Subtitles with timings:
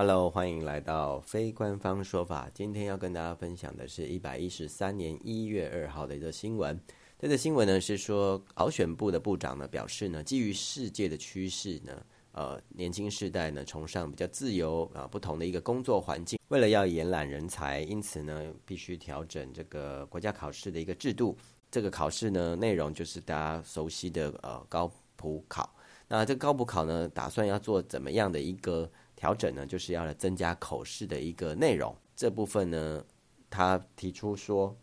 [0.00, 2.48] Hello，欢迎来到非官方说法。
[2.54, 6.80] 今天要跟大家分享的是一百一十三年一月二号的一个新闻。
[7.18, 16.38] 这个新闻呢是说，考选部的部长呢表示呢，基于世界的趋势呢，呃，年轻世代呢崇尚比较自由啊、不同的一个工作环境。
[16.46, 21.36] 为了要延揽人才，因此呢必须调整这个国家考试的一个制度。
[21.72, 25.68] 这个考试呢内容就是大家熟悉的呃高普考。
[26.06, 28.88] 那这个高普考呢打算要做怎么样的一个？
[29.18, 31.92] 调整呢，就是要来增加口试的一个内容。
[32.14, 33.04] 这部分呢，
[33.50, 34.76] 他提出说，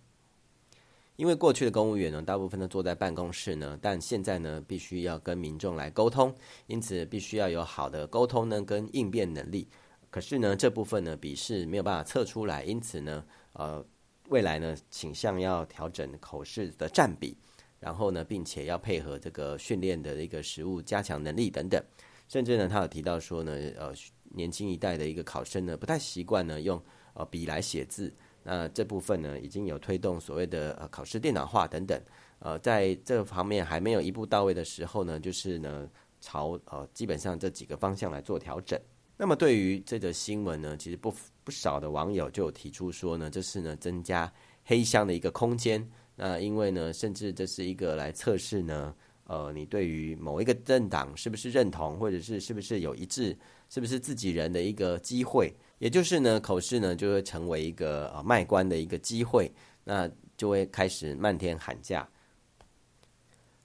[1.15, 6.35] 因为过去的公务员呢，大部分都坐在办公室呢，但现在呢，必须要跟民众来沟通，
[6.67, 9.69] 因此必须要有好的沟通呢跟应变能力。
[10.09, 13.85] 可是呢，这部分呢，笔试没有办法测出来，因此呢，呃，
[14.27, 17.37] 未来呢，倾向要调整口试的占比，
[17.79, 21.81] 然后呢，并且要配合这个训练的一个实务加强能力等等。
[22.27, 23.93] 甚至呢，他有提到说呢，呃。
[24.35, 26.81] 年轻一代的一个考生呢，不太习惯呢用
[27.13, 28.13] 呃笔来写字。
[28.43, 31.99] 那这部分呢，已经有推动所谓的呃考试电脑化等等。
[32.39, 35.89] 呃，在这方面还没有一步到位的时候呢，就是呢
[36.21, 38.79] 朝呃基本上这几个方向来做调整。
[39.17, 41.11] 那么对于这个新闻呢，其实不
[41.43, 44.31] 不少的网友就有提出说呢，这是呢增加
[44.65, 45.89] 黑箱的一个空间。
[46.15, 48.93] 那因为呢，甚至这是一个来测试呢。
[49.25, 53.37] 呃，你对于某一个政党是不是认同，或者是是不是有一致，
[53.69, 59.51] 是不是自己人的一个机会，也就是呢，口试呢就会成为一个呃卖官的一个机会，
[59.83, 62.07] 那就会开始漫天喊价。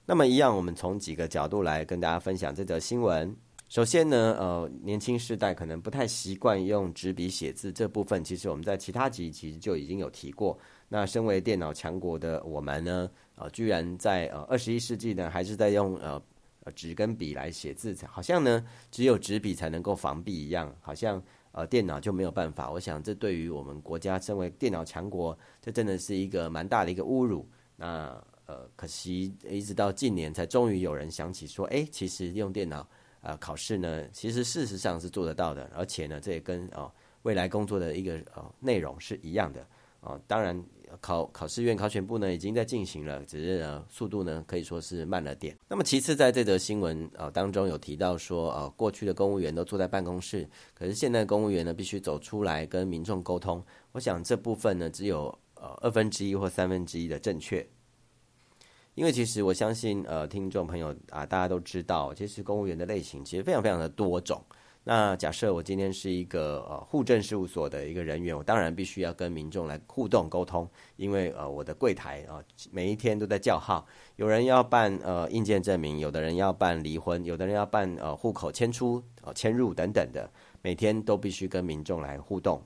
[0.05, 3.33] 那么一样，我们从几个角度来跟大家分享这则新闻。
[3.69, 10.59] 首先呢，呃，年轻世代可能不太习惯用纸笔写字，这部分其实我们在其他集其实就已经有提过。
[10.93, 16.21] 那身为电脑强国的我们呢，呃，居然在呃二十一世纪呢，还是在用呃
[16.75, 18.61] 纸跟笔来写字，好像呢
[18.91, 22.69] 只有纸笔才能够防弊一样，好像呃电脑就没有办法。
[22.69, 27.47] 我想这对于我们国家身为电脑强国，这真的是一个蛮大的一个侮辱。
[27.77, 32.85] 那呃，可惜一直到近年才终于有人想起说，哎，其实用电脑。
[33.23, 36.91] 呃，考试呢，其实事实上是做得到的，而且呢，这也跟哦
[37.21, 39.63] 未来工作的一个呃内容是一样的
[39.99, 40.19] 哦。
[40.25, 40.59] 当然，
[40.99, 45.57] 考考试院考选部呢已经在进行了，只是呢速度呢可以说是慢了点。
[45.67, 53.63] 那么其次，在这则新闻呃当中有提到说，呃过去的公务员都坐在办公室，可是现在公务员呢必须走出来跟民众沟通。
[53.93, 57.65] 我想这部分呢只有呃二分之一或三分之一的正确。
[58.93, 64.43] 因为其实我相信，呃，听众朋友啊，大家都知道，其实公务员的类型其实非常非常的多种。
[64.83, 80.27] 那假设我今天是一个呃户政事务所的一个人员，我当然必须要跟民众来互动沟通，因为呃我的柜台啊、每一天都在叫号，有人要办呃印鉴证明，有的人要办离婚，有的人要办呃户口迁出、呃迁入等等的，
[80.63, 82.59] 每天都必须跟民众来互动。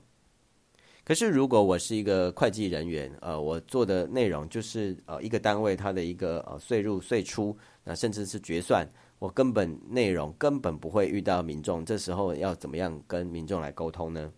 [1.04, 8.84] 可是，如果我是一个会计人员，呃，我做的内容就是呃一个单位它的一个呃税入税出，那甚至是决算，
[9.18, 14.32] 我根本内容根本不会遇到民众，这时候要怎么样跟民众来沟通呢？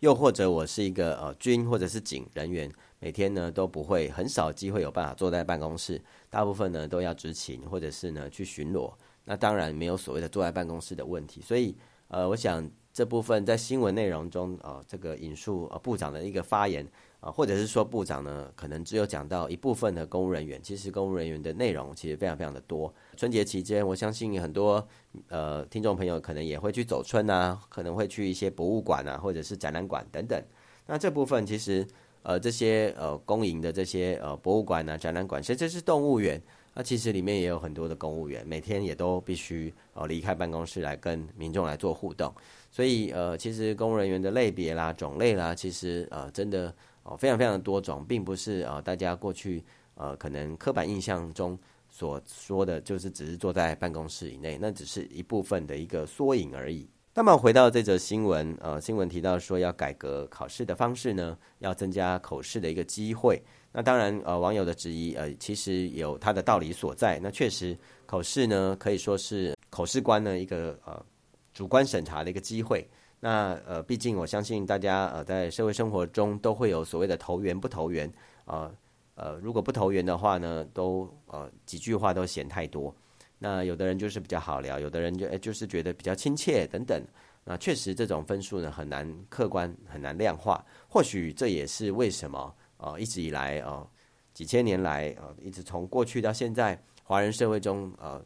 [0.00, 8.92] 又或者我是一个呃军或者是警人员，每天呢都不会很少机会有办法坐在办公室，大部分呢都要执勤或者是呢去巡逻，
[9.24, 11.76] 那当然没有所谓的坐在办公室的问题，所以
[12.08, 12.70] 呃，我想。
[12.92, 16.84] 这部分在新闻内容中啊、呃，这个引述呃部长的一个发言
[17.20, 22.92] 啊、呃，或者是说部长呢，可能只有讲到一部分的公务人员，其实公务人员的内容其实非常非常的多。
[23.16, 24.86] 春节期间，我相信很多
[25.28, 30.42] 呃听众朋友可能也会去走春啊，可能会去一些博物馆啊，或者是展览馆等等。
[30.86, 31.86] 那这部分其实
[32.22, 36.38] 呃这些呃公营的这些呃博物馆啊、展览馆，甚至是动物园。
[36.74, 42.34] 那其实里面也有很多的公务员，每天也都必须呃离开办公室来跟民众来做互动，
[42.70, 49.62] 所以呃其实公务人员的类别啦、种类啦，其实呃真的哦非常非常多种，并不是呃大家过去
[49.96, 51.58] 呃可能刻板印象中
[51.90, 56.88] 所说的就是只是坐在办公室以内，那只是一部分的一个缩影而已。
[57.14, 63.42] 那么回到这则新闻，呃新闻提到说要改革考试的方式呢，要增加口试的一个机会。
[63.70, 67.20] 那当然，呃，网友的质疑，呃，其实有他的道理所在。
[67.22, 67.76] 那确实，
[68.06, 71.04] 口试呢可以说是口试官呢一个呃
[71.52, 72.88] 主观审查的一个机会。
[73.20, 78.10] 那呃，毕竟我相信大家呃在社会生活中都会有所谓的投缘不投缘
[78.46, 78.72] 啊
[79.16, 82.94] 呃，呃，如果不投缘的话呢，都呃几句话都嫌太多。
[83.42, 87.04] 那有的人就是比较好聊，有的人就诶就是觉得比较亲切等等。
[87.44, 90.64] 那确实这种分数呢很难客观很难量化。
[90.88, 92.54] 或许这也是为什么。
[92.82, 93.86] 啊、一直以来啊、
[94.34, 98.20] 几千年来啊、一直从过去到现在，华人社会中呃，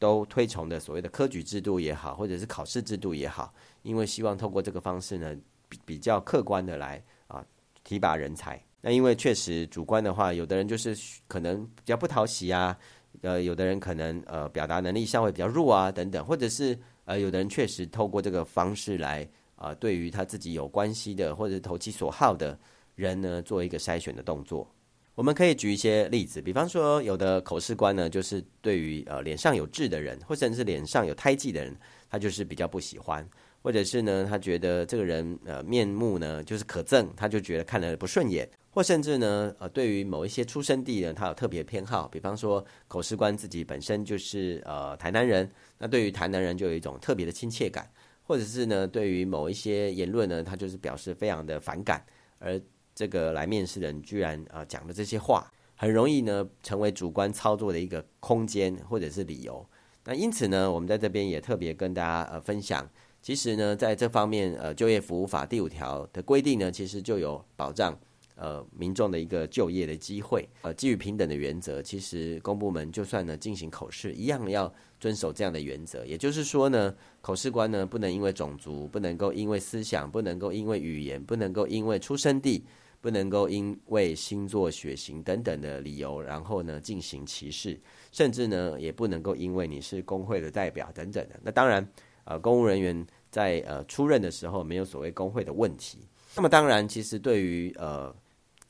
[0.00, 5.36] 都推崇的所谓的科举制度也好，或者是考试制度也好，因为希望透过这个方式呢，
[5.68, 7.46] 比比较客观的来啊
[7.84, 8.60] 提拔人才。
[8.80, 10.92] 那因为确实主观的话，有的人就是
[11.28, 12.76] 可能比较不讨喜啊，
[13.20, 19.22] 呃，有的人可能呃表达能力相对比较弱啊等等，或者是呃有的人确实透过这个方式来
[19.54, 22.58] 啊、呃，对于他自己有关系的或者投其所好的
[22.94, 24.68] 人呢，做一个筛选的动作。
[25.14, 31.76] 我们可以举一些例子，比方说，有的口试官呢，就是对于呃脸上有痣的人，或者是脸上有胎记的人，
[32.08, 33.28] 他就是比较不喜欢，
[33.60, 45.48] 或者是呢，他觉得这个人呃面目呢就是可憎，他就觉得看了不顺眼，或甚至呢呃对于某一些出生地呢，他有特别偏好，比方说口试官自己本身就是呃台南人，
[45.78, 47.88] 那对于台南人就有一种特别的亲切感，
[48.24, 52.04] 或者是呢对于某一些言论呢，他就是表示非常的反感，
[52.38, 52.60] 而。
[52.94, 59.66] 这个来面试的人居然啊、呃、讲的这些话，很容易呢成为主观操作的一个空间或者是理由。
[60.04, 62.86] 那因此呢，我们在这边也特别跟大家呃分享，
[63.22, 67.98] 其实呢在这方面呃就业服务法第五条的规定呢，其实就有保障
[68.42, 70.48] 呃民众的一个就业的机会。
[70.62, 76.04] 呃，基于平等的原则，其实公部门就算呢进行口试，一样要遵守这样的原则。
[76.04, 82.64] 也就是说呢，口试官呢不能因为种族，不能够因为思想，不能够因为语言，不能够因为出生地。
[83.02, 87.76] 不能够因为星座、血型等等的理由，然后呢进行歧视，
[88.12, 91.34] 甚至呢也不能够因为你是工会的代表等等的。
[91.42, 91.84] 那当然，
[92.22, 95.98] 呃，公务人员在呃出任的时候没有所谓工会的问题。
[96.36, 98.14] 那么当然，其实对于呃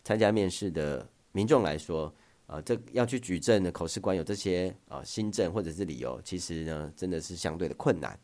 [0.05, 2.15] 参加面试的民众来说，
[2.47, 8.19] 呃，这要去举证的口试官有这些呃新政或者是理由，其实呢真的是相对的困难。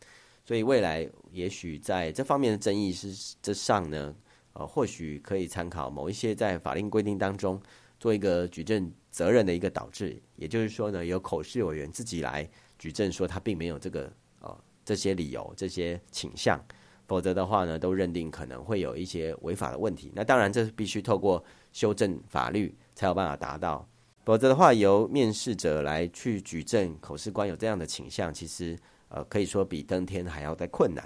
[0.44, 4.14] 所以未来也许在这方面的争议是之上呢。
[4.54, 7.62] 呃，或许可以参考某一些在法令规定当中
[8.00, 16.60] 做一个举证责任的一个导致，也就是说呢，由口试委员自己来举证说他并没有这个呃这些理由、这些倾向，
[17.08, 20.12] 否则的话呢，都认定可能会有一些违法的问题。
[20.14, 23.84] 那当然，这是必须透过修正法律才有办法达到，
[24.24, 28.78] 否则的话，由面试者来去举证口试官有这样的倾向，其实
[29.08, 31.04] 呃可以说比登天还要再困难。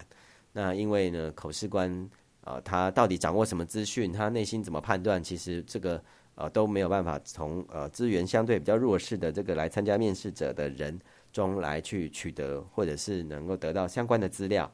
[0.52, 2.10] 那因为呢，口试官。
[2.44, 4.12] 呃，他到底掌握什么资讯？
[4.12, 5.22] 他内心怎么判断？
[5.22, 6.02] 其实这个
[6.34, 10.98] 呃都没有办法从呃资源相对比较弱势的这个来参加面试者的人
[11.32, 14.68] 中来去取得，或者是能够得到相关的资料。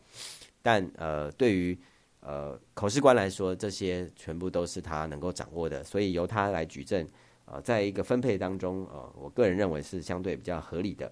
[0.63, 1.79] 但呃，对于
[2.21, 7.07] 呃口试官来说，这些全部都是他能够掌握的，所以由他来举证。
[7.47, 11.11] 呃，在一个分配当中，呃，我个人认为是相对比较合理的。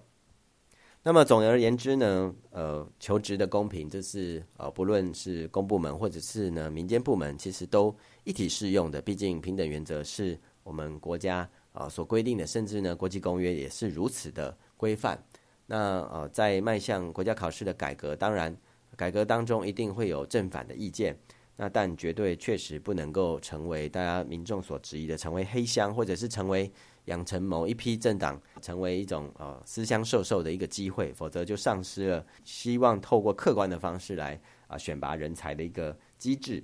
[1.01, 9.01] 那么总而言之呢，呃，求职的公平，这是呃，不论是公部门或者是呢民间部门，其实都一体适用的。
[9.01, 11.37] 毕竟平等原则是我们国家
[11.71, 15.17] 啊、呃、所规定的，甚至呢国际公约也是如此的规范。
[15.65, 18.55] 那呃，在迈向国家考试的改革，当然
[18.97, 21.17] 改革当中一定会有正反的意见，
[21.55, 26.69] 那但绝对确实不能够成为大家民众所质疑的，成为黑箱，或者是成为。
[27.07, 36.61] 养成某一批政党成为一种呃私相授受的一个机会，否则就丧失了希望透过客观的方式来啊、选拔人才的一个机制。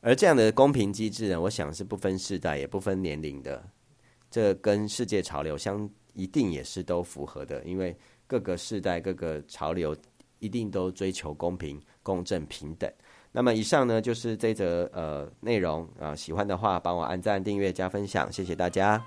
[0.00, 3.62] 而这样的公平机制呢，我想是不分世代也不分年龄的，
[4.30, 7.94] 这跟世界潮流相一定也是都符合的，因为
[8.26, 9.94] 各个世代各个潮流
[10.38, 12.90] 一定都追求公平、公正、平等。
[13.32, 19.04] 那么以上呢，就是这则呃内容啊、喜欢的话帮我按赞、订阅、加分享，谢谢大家。